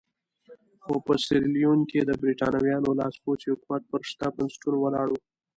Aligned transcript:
خو 0.83 0.93
په 1.05 1.13
سیریلیون 1.25 1.79
کې 1.91 1.99
د 2.03 2.11
برېټانویانو 2.21 2.97
لاسپوڅی 2.99 3.47
حکومت 3.53 3.83
پر 3.91 4.01
شته 4.09 4.27
بنسټونو 4.35 4.77
ولاړ 4.81 5.07
وو. 5.09 5.19